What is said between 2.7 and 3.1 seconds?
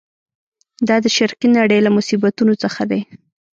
دی.